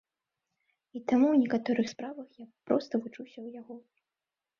І 0.99 1.01
таму 1.11 1.27
ў 1.31 1.37
некаторых 1.43 1.91
справах 1.93 2.27
я 2.39 2.45
проста 2.71 2.93
вучуся 3.05 3.33
ў 3.45 3.63
яго. 3.63 3.75